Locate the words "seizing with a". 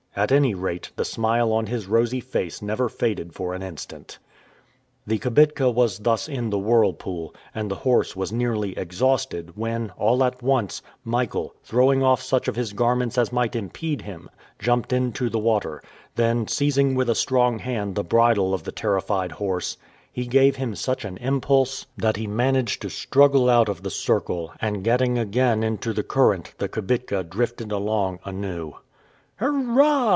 16.45-17.15